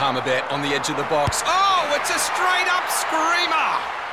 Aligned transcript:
Palmerbet 0.00 0.50
on 0.50 0.62
the 0.62 0.68
edge 0.68 0.88
of 0.88 0.96
the 0.96 1.02
box. 1.04 1.42
Oh, 1.44 1.98
it's 2.00 2.08
a 2.08 2.18
straight 2.18 2.68
up 2.72 2.88
screamer! 2.88 3.70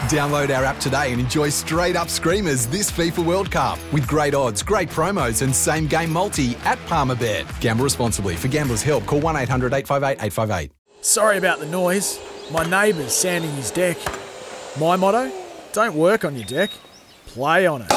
Download 0.10 0.54
our 0.56 0.66
app 0.66 0.80
today 0.80 1.12
and 1.14 1.22
enjoy 1.22 1.50
straight 1.50 1.96
up 1.96 2.10
screamers 2.10 2.68
this 2.68 2.92
FIFA 2.92 3.26
World 3.26 3.50
Cup 3.50 3.80
with 3.94 4.06
great 4.08 4.34
odds, 4.34 4.62
great 4.62 4.90
promos, 4.90 5.44
and 5.44 5.56
same 5.56 5.88
game 5.88 6.12
multi 6.12 6.56
at 6.66 6.78
Palmerbet. 6.88 7.46
Gamble 7.62 7.86
responsibly. 7.86 8.36
For 8.36 8.48
gamblers' 8.50 8.82
help, 8.82 9.06
call 9.06 9.22
1 9.22 9.36
800 9.38 9.74
858 9.74 10.26
858. 10.26 10.72
Sorry 11.02 11.38
about 11.38 11.60
the 11.60 11.68
noise. 11.68 12.20
My 12.52 12.64
neighbour's 12.66 13.14
sanding 13.14 13.52
his 13.52 13.72
deck. 13.72 13.98
My 14.80 14.96
motto 14.98 15.32
don't 15.72 15.96
work 15.96 16.26
on 16.26 16.36
your 16.36 16.46
deck, 16.46 16.72
play 17.28 17.66
on 17.66 17.84
it. 17.84 17.94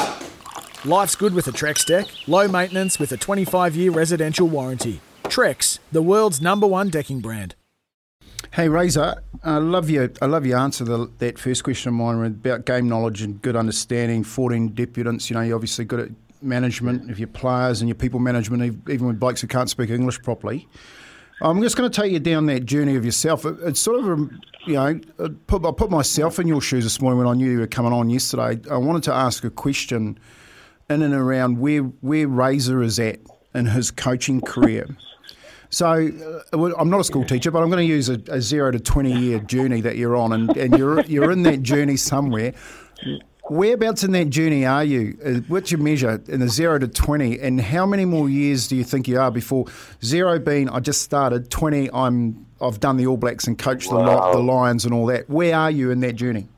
Life's 0.85 1.15
good 1.15 1.33
with 1.33 1.47
a 1.47 1.51
Trex 1.51 1.85
deck, 1.85 2.07
low 2.27 2.47
maintenance 2.47 2.99
with 2.99 3.11
a 3.11 3.17
25 3.17 3.75
year 3.75 3.91
residential 3.91 4.47
warranty. 4.47 5.01
Trex, 5.25 5.79
the 5.91 6.01
world's 6.01 6.41
number 6.41 6.67
one 6.67 6.89
decking 6.89 7.19
brand. 7.19 7.55
Hey 8.53 8.67
Razor, 8.67 9.15
I 9.45 9.59
love 9.59 9.89
your 9.89 10.11
I 10.21 10.25
love 10.25 10.45
your 10.45 10.59
answer 10.59 10.83
to 10.83 11.09
that 11.19 11.39
first 11.39 11.63
question 11.63 11.87
of 11.87 11.93
mine 11.93 12.21
about 12.25 12.65
game 12.65 12.89
knowledge 12.89 13.21
and 13.21 13.41
good 13.41 13.55
understanding. 13.55 14.25
Fourteen 14.25 14.71
debutants, 14.71 15.29
you 15.29 15.37
know, 15.37 15.41
you're 15.41 15.55
obviously 15.55 15.85
good 15.85 16.01
at 16.01 16.09
management 16.41 17.09
of 17.09 17.17
your 17.17 17.29
players 17.29 17.79
and 17.79 17.87
your 17.87 17.95
people 17.95 18.19
management, 18.19 18.89
even 18.89 19.07
with 19.07 19.21
blokes 19.21 19.39
who 19.39 19.47
can't 19.47 19.69
speak 19.69 19.89
English 19.89 20.21
properly. 20.21 20.67
I'm 21.41 21.61
just 21.61 21.77
going 21.77 21.89
to 21.89 22.01
take 22.01 22.11
you 22.11 22.19
down 22.19 22.45
that 22.47 22.65
journey 22.65 22.97
of 22.97 23.05
yourself. 23.05 23.45
it's 23.45 23.79
sort 23.79 23.99
of, 23.99 24.05
a, 24.07 24.29
you 24.65 24.73
know, 24.73 24.99
I 25.19 25.29
put, 25.47 25.65
I 25.65 25.71
put 25.71 25.89
myself 25.89 26.37
in 26.37 26.45
your 26.45 26.59
shoes 26.59 26.83
this 26.83 26.99
morning 26.99 27.19
when 27.19 27.27
I 27.27 27.33
knew 27.33 27.49
you 27.49 27.59
were 27.59 27.67
coming 27.67 27.93
on 27.93 28.09
yesterday. 28.09 28.59
I 28.69 28.77
wanted 28.77 29.03
to 29.03 29.13
ask 29.13 29.45
a 29.45 29.49
question 29.49 30.19
in 30.89 31.01
and 31.01 31.13
around 31.13 31.59
where 31.59 31.83
where 31.83 32.27
Razor 32.27 32.83
is 32.83 32.99
at 32.99 33.21
in 33.55 33.67
his 33.67 33.91
coaching 33.91 34.41
career. 34.41 34.87
So 35.71 36.43
uh, 36.53 36.73
I'm 36.77 36.89
not 36.89 36.99
a 36.99 37.03
school 37.03 37.23
teacher, 37.23 37.49
but 37.49 37.63
I'm 37.63 37.69
going 37.69 37.87
to 37.87 37.91
use 37.91 38.09
a, 38.09 38.21
a 38.27 38.41
zero 38.41 38.71
to 38.71 38.79
20 38.79 39.11
year 39.13 39.39
journey 39.39 39.79
that 39.81 39.95
you're 39.95 40.17
on, 40.17 40.33
and, 40.33 40.55
and 40.57 40.77
you're, 40.77 41.01
you're 41.05 41.31
in 41.31 41.43
that 41.43 41.63
journey 41.63 41.95
somewhere. 41.95 42.53
Whereabouts 43.49 44.03
in 44.03 44.11
that 44.11 44.29
journey 44.29 44.65
are 44.65 44.83
you? 44.83 45.17
Uh, 45.25 45.29
what's 45.47 45.71
your 45.71 45.79
measure 45.79 46.21
in 46.27 46.41
the 46.41 46.49
zero 46.49 46.77
to 46.77 46.87
20? 46.87 47.39
And 47.39 47.59
how 47.59 47.85
many 47.85 48.03
more 48.03 48.29
years 48.29 48.67
do 48.67 48.75
you 48.75 48.83
think 48.83 49.07
you 49.07 49.19
are 49.19 49.31
before 49.31 49.65
zero 50.03 50.39
being, 50.39 50.69
I 50.69 50.81
just 50.81 51.01
started, 51.01 51.49
20, 51.49 51.89
I'm, 51.93 52.45
I've 52.59 52.81
done 52.81 52.97
the 52.97 53.07
All 53.07 53.17
Blacks 53.17 53.47
and 53.47 53.57
coached 53.57 53.91
wow. 53.91 54.31
the, 54.31 54.37
the 54.37 54.43
Lions 54.43 54.83
and 54.83 54.93
all 54.93 55.05
that. 55.07 55.29
Where 55.29 55.55
are 55.55 55.71
you 55.71 55.89
in 55.91 56.01
that 56.01 56.13
journey? 56.13 56.49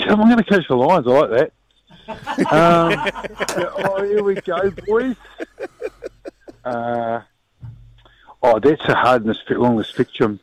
I'm 0.00 0.18
going 0.18 0.36
to 0.36 0.44
coach 0.44 0.66
the 0.68 0.76
Lions. 0.76 1.06
I 1.06 1.10
like 1.10 1.30
that. 1.30 1.52
um, 2.52 3.74
oh, 3.84 4.04
here 4.04 4.22
we 4.22 4.34
go, 4.34 4.70
boys. 4.86 5.16
Uh, 6.64 7.20
Oh, 8.48 8.60
that's 8.60 8.84
a 8.84 8.94
hardness 8.94 9.38
along 9.50 9.76
the 9.76 9.82
spectrum. 9.82 10.38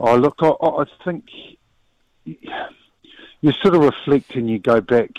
Oh, 0.00 0.16
look, 0.16 0.38
I, 0.40 0.48
I 0.48 0.84
think 1.04 1.24
you 2.24 3.52
sort 3.62 3.76
of 3.76 3.82
reflect 3.82 4.34
and 4.34 4.50
you 4.50 4.58
go 4.58 4.80
back 4.80 5.10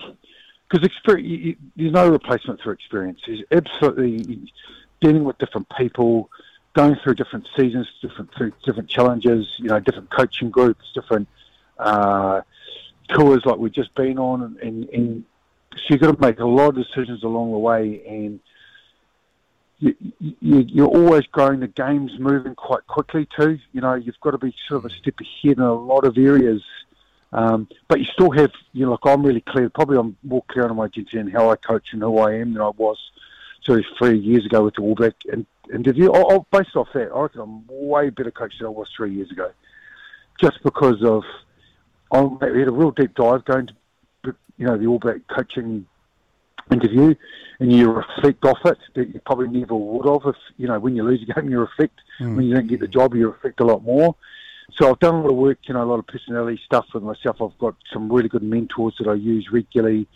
because 0.70 0.86
experience, 0.86 1.58
there's 1.78 1.94
no 1.94 2.10
replacement 2.10 2.60
for 2.60 2.74
experience. 2.74 3.22
There's 3.26 3.44
absolutely 3.54 4.52
dealing 5.00 5.24
with 5.24 5.38
different 5.38 5.68
people, 5.78 6.30
going 6.74 6.98
through 7.02 7.16
different 7.16 7.48
seasons, 7.56 7.88
different 8.02 8.32
through 8.36 8.52
different 8.66 8.90
challenges. 8.90 9.48
You 9.58 9.70
know, 9.70 9.80
different 9.80 10.10
coaching 10.10 10.50
groups, 10.50 10.84
different 10.94 11.30
uh, 11.78 12.42
tours 13.08 13.46
like 13.46 13.60
we've 13.60 13.72
just 13.72 13.96
been 13.96 14.20
on, 14.20 14.58
and, 14.62 14.90
and 14.90 15.24
so 15.74 15.84
you've 15.88 16.02
got 16.02 16.14
to 16.14 16.22
make 16.22 16.40
a 16.40 16.46
lot 16.46 16.68
of 16.68 16.76
decisions 16.76 17.24
along 17.24 17.54
the 17.54 17.60
way 17.60 18.04
and 18.06 18.42
you, 19.80 19.96
you, 20.42 20.84
are 20.84 20.88
always 20.88 21.26
growing. 21.28 21.62
The 21.62 21.68
game's 21.68 22.12
moving 22.20 22.56
quite 22.56 22.86
quickly 22.88 23.28
too. 23.38 23.60
You 23.72 23.82
know, 23.82 23.96
you've 23.96 24.20
got 24.22 24.32
to 24.32 24.38
be 24.38 24.54
sort 24.68 24.84
of 24.84 24.92
a 24.92 24.96
step 24.96 25.16
ahead 25.20 25.58
in 25.58 25.64
a 25.64 25.74
lot 25.74 26.06
of 26.06 26.18
areas. 26.18 26.62
Um, 27.32 27.68
but 27.88 28.00
you 28.00 28.06
still 28.06 28.32
have, 28.32 28.52
you 28.74 28.86
know, 28.86 28.92
like 28.92 29.06
I'm 29.06 29.26
really 29.26 29.42
clear. 29.42 29.70
Probably 29.70 29.98
I'm 29.98 30.18
more 30.24 30.44
clear 30.50 30.68
on 30.68 30.76
my 30.76 30.86
identity 30.86 31.18
and 31.18 31.32
how 31.32 31.50
I 31.50 31.56
coach 31.56 31.94
and 31.94 32.02
who 32.02 32.18
I 32.18 32.36
am 32.36 32.54
than 32.54 32.62
I 32.62 32.70
was 32.70 32.98
sort 33.64 33.80
of 33.80 33.86
three 33.98 34.18
years 34.18 34.46
ago 34.46 34.64
with 34.64 34.76
the 34.76 34.82
All 34.82 34.96
Black 34.96 35.16
interview. 35.74 36.12
I'll, 36.12 36.32
I'll 36.32 36.48
based 36.52 36.76
off 36.76 36.88
that, 36.94 37.12
I 37.14 37.22
reckon 37.22 37.42
I'm 37.42 37.64
way 37.68 38.10
better 38.10 38.32
coach 38.32 38.54
than 38.58 38.68
I 38.68 38.72
was 38.72 38.88
three 38.96 39.14
years 39.14 39.32
ago, 39.32 39.52
just 40.42 40.62
because 40.64 41.04
of 41.04 41.24
I 42.12 42.18
had 42.18 42.68
a 42.68 42.72
real 42.72 42.92
deep 42.92 43.14
dive 43.14 43.46
going 43.46 43.70
to, 44.24 44.36
you 44.58 44.66
know, 44.66 44.78
the 44.78 44.88
All 44.88 45.00
Black 45.00 45.28
coaching 45.28 45.86
interview 46.72 47.16
and 47.60 47.72
you 47.72 47.92
reflect 47.92 48.46
off 48.46 48.60
it 48.66 48.78
that 48.96 49.10
you 49.10 49.20
probably 49.26 49.48
never 49.48 49.76
would 49.76 50.06
have 50.06 50.34
if 50.34 50.42
you 50.58 50.68
know 50.68 50.80
when 50.80 50.96
you 50.96 51.04
lose 51.04 51.22
a 51.28 51.34
game 51.34 51.50
you 51.50 51.60
reflect. 51.60 52.00
Mm. 52.20 52.36
when 52.36 52.46
you 52.46 52.54
don't 52.54 52.68
get 52.68 52.80
the 52.80 52.88
job 52.88 53.16
you 53.16 53.30
reflect 53.30 53.60
a 53.60 53.66
lot 53.66 53.84
more. 53.84 54.16
So 54.78 54.90
I've 54.90 55.00
done 55.00 55.16
a 55.16 55.22
lot 55.22 55.32
of 55.32 55.38
work 55.38 55.60
you 55.64 55.74
know 55.74 55.84
a 55.84 55.90
lot 55.90 56.00
of 56.00 56.08
personality 56.08 56.60
stuff 56.66 56.86
with 56.94 57.04
myself. 57.04 57.42
I've 57.42 57.58
got 57.60 57.76
some 57.92 58.12
really 58.12 58.30
good 58.30 58.44
mentors 58.44 58.96
that 59.00 59.08
I 59.08 59.14
use 59.14 59.48
regularly. 59.52 60.08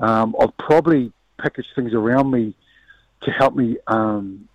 Um, 0.00 0.34
I've 0.40 0.56
probably 0.58 1.12
packaged 1.38 1.68
things 1.74 1.94
around 1.94 2.30
me 2.30 2.54
to 3.22 3.30
help 3.30 3.54
me 3.54 3.76
um, 3.86 4.48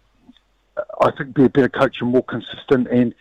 I 1.02 1.12
think 1.18 1.34
be 1.34 1.46
a 1.46 1.50
better 1.50 1.69
coach 1.69 1.97
and 2.02 2.12
more 2.12 2.24
consistent 2.24 2.88
and 2.90 3.14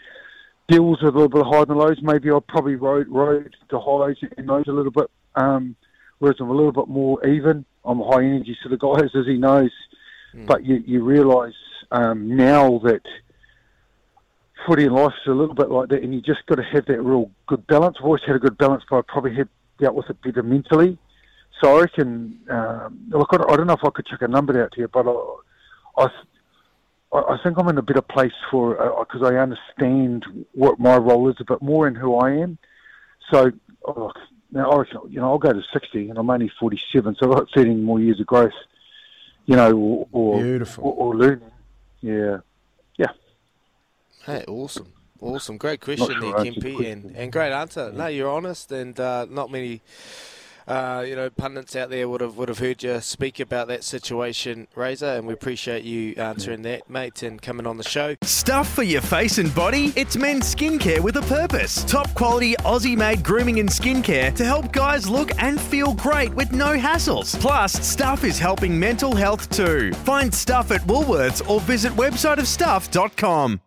deals 0.69 1.01
with 1.01 1.15
a 1.15 1.19
little 1.19 1.29
bit 1.29 1.43
of 1.43 1.47
highs 1.47 1.67
and 1.69 1.79
lows. 1.79 1.99
Maybe 2.03 2.31
I 2.31 2.39
probably 2.49 2.75
rode, 2.75 3.09
rode 3.09 3.55
the 3.71 3.79
highs 3.79 4.17
and 4.37 4.47
lows 4.49 4.65
a 4.67 4.73
little 4.73 4.91
bit 4.91 5.09
um, 5.37 5.77
whereas 6.19 6.37
I'm 6.41 6.49
a 6.49 6.55
little 6.55 6.73
bit 6.73 6.89
more 6.89 7.25
even 7.27 7.65
I'm 7.87 8.01
high 8.01 8.25
energy 8.25 8.57
to 8.63 8.69
the 8.69 8.77
guys, 8.77 9.11
as 9.15 9.27
he 9.27 9.37
knows. 9.37 9.71
Mm. 10.35 10.47
But 10.47 10.65
you, 10.65 10.83
you 10.87 11.03
realise 11.05 11.55
um, 11.91 12.37
now 12.37 12.79
that 12.85 13.03
footy 14.67 14.85
and 14.85 14.95
life 14.95 15.13
is 15.25 15.31
a 15.31 15.35
little 15.35 15.55
bit 15.55 15.71
like 15.71 15.89
that, 15.91 16.03
and 16.03 16.15
you 16.15 16.21
just 16.21 16.45
got 16.47 16.57
to 16.57 16.63
have 16.63 16.87
that 16.87 17.01
real 17.01 17.31
good 17.47 17.67
balance. 17.67 17.97
I've 17.99 18.05
always 18.05 18.23
had 18.27 18.37
a 18.37 18.41
good 18.41 18.59
balance, 18.59 18.83
but 18.89 18.99
I 18.99 19.03
probably 19.07 19.35
had 19.35 19.49
dealt 19.79 19.95
with 19.95 20.11
it 20.11 20.21
better 20.23 20.43
mentally. 20.43 20.99
So 21.63 21.77
I 21.77 21.81
reckon, 21.83 22.39
um, 22.51 23.09
look, 23.09 23.29
I 23.33 23.57
don't 23.57 23.67
know 23.67 23.75
if 23.75 23.85
I 23.85 23.91
could 23.91 24.07
check 24.07 24.23
a 24.23 24.29
number 24.29 24.63
out 24.63 24.75
here, 24.75 24.89
but 24.89 25.07
I, 25.97 26.05
I, 27.13 27.19
I 27.19 27.39
think 27.43 27.59
I'm 27.59 27.69
in 27.69 27.79
a 27.79 27.83
better 27.83 28.03
place 28.03 28.33
for 28.51 28.75
because 29.01 29.23
uh, 29.23 29.35
I 29.35 29.37
understand 29.37 30.25
what 30.53 30.79
my 30.79 30.97
role 30.97 31.31
is 31.31 31.37
a 31.41 31.45
bit 31.45 31.63
more 31.63 31.87
and 31.87 31.97
who 31.97 32.17
I 32.17 32.33
am. 32.33 32.59
So, 33.33 33.53
oh, 33.87 34.13
now, 34.51 34.71
I 34.71 34.77
reckon, 34.79 35.01
you 35.09 35.21
know, 35.21 35.31
I'll 35.33 35.39
go 35.39 35.53
to 35.53 35.63
60 35.73 36.09
and 36.09 36.19
I'm 36.19 36.31
only 36.31 36.51
47, 36.61 37.17
so 37.19 37.31
I've 37.31 37.39
got 37.39 37.49
13 37.55 37.83
more 37.83 38.01
years 38.01 38.21
of 38.21 38.27
growth, 38.27 38.53
you 39.45 39.57
know, 39.57 39.73
or, 39.73 40.09
or, 40.13 40.43
Beautiful. 40.43 40.85
or, 40.85 40.95
or 40.95 41.17
learning. 41.17 41.51
Yeah. 42.01 42.39
Yeah. 42.97 43.13
Hey, 44.25 44.45
awesome. 44.47 44.93
Awesome. 45.21 45.57
Great 45.57 45.81
question 45.81 46.07
sure 46.07 46.21
there, 46.21 46.53
Kempy, 46.53 46.93
and, 46.93 47.17
and 47.17 47.33
great 47.33 47.53
answer. 47.53 47.91
No, 47.91 48.07
you're 48.07 48.31
honest, 48.31 48.71
and 48.71 48.99
uh, 49.01 49.27
not 49.29 49.51
many 49.51 49.81
uh, 50.67 51.05
you 51.07 51.15
know, 51.15 51.31
pundits 51.31 51.77
out 51.77 51.91
there 51.91 52.09
would 52.09 52.21
have 52.21 52.37
would 52.37 52.49
have 52.49 52.59
heard 52.59 52.83
you 52.83 53.01
speak 53.01 53.41
about 53.41 53.69
that 53.69 53.85
situation, 53.85 54.67
Razor, 54.75 55.07
and 55.07 55.27
we 55.27 55.33
appreciate 55.33 55.85
you 55.85 56.15
answering 56.17 56.63
that, 56.63 56.89
mate, 56.91 57.23
and 57.23 57.41
coming 57.41 57.67
on 57.67 57.77
the 57.77 57.85
show. 57.85 58.17
Stuff 58.23 58.69
for 58.69 58.83
your 58.83 59.01
face 59.01 59.39
and 59.39 59.55
body? 59.55 59.93
It's 59.97 60.17
men's 60.17 60.55
skincare 60.55 61.01
with 61.01 61.17
a 61.17 61.23
purpose. 61.23 61.85
Top 61.85 62.13
quality 62.15 62.55
Aussie-made 62.57 63.23
grooming 63.23 63.61
and 63.61 63.69
skincare 63.69 64.35
to 64.35 64.45
help 64.45 64.73
guys 64.73 65.09
look 65.09 65.31
and 65.41 65.61
feel 65.61 65.95
great 65.95 66.35
with 66.35 66.53
no 66.53 66.77
hassles. 66.77 67.39
Plus, 67.41 67.73
Stuff 67.73 68.25
is 68.25 68.39
helping 68.39 68.79
mental 68.79 69.15
health 69.15 69.49
too. 69.51 69.93
Find 69.93 70.35
Stuff 70.35 70.71
at 70.73 70.81
Woolworths 70.83 71.49
or 71.49 71.61
visit 71.61 71.93
websiteofstuff.com. 71.93 73.61